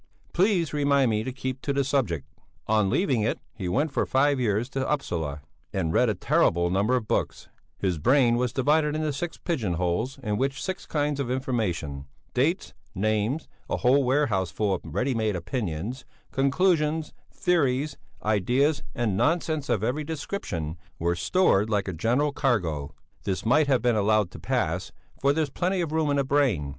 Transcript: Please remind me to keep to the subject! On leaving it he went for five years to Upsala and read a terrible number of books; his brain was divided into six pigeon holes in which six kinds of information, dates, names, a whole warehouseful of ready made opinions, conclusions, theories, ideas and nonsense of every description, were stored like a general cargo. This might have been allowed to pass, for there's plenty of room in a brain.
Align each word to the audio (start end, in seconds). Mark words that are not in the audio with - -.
Please 0.33 0.73
remind 0.73 1.11
me 1.11 1.23
to 1.23 1.31
keep 1.31 1.61
to 1.61 1.71
the 1.71 1.83
subject! 1.83 2.25
On 2.65 2.89
leaving 2.89 3.21
it 3.21 3.39
he 3.53 3.69
went 3.69 3.91
for 3.91 4.03
five 4.07 4.39
years 4.39 4.67
to 4.69 4.89
Upsala 4.91 5.43
and 5.71 5.93
read 5.93 6.09
a 6.09 6.15
terrible 6.15 6.71
number 6.71 6.95
of 6.95 7.07
books; 7.07 7.49
his 7.77 7.99
brain 7.99 8.35
was 8.35 8.51
divided 8.51 8.95
into 8.95 9.13
six 9.13 9.37
pigeon 9.37 9.73
holes 9.73 10.17
in 10.23 10.37
which 10.37 10.59
six 10.59 10.87
kinds 10.87 11.19
of 11.19 11.29
information, 11.29 12.05
dates, 12.33 12.73
names, 12.95 13.47
a 13.69 13.77
whole 13.77 14.03
warehouseful 14.03 14.73
of 14.73 14.81
ready 14.95 15.13
made 15.13 15.35
opinions, 15.35 16.03
conclusions, 16.31 17.13
theories, 17.31 17.95
ideas 18.23 18.81
and 18.95 19.15
nonsense 19.15 19.69
of 19.69 19.83
every 19.83 20.03
description, 20.03 20.79
were 20.97 21.15
stored 21.15 21.69
like 21.69 21.87
a 21.87 21.93
general 21.93 22.31
cargo. 22.31 22.91
This 23.21 23.45
might 23.45 23.67
have 23.67 23.83
been 23.83 23.95
allowed 23.95 24.31
to 24.31 24.39
pass, 24.39 24.91
for 25.21 25.31
there's 25.31 25.51
plenty 25.51 25.79
of 25.79 25.91
room 25.91 26.09
in 26.09 26.17
a 26.17 26.23
brain. 26.23 26.69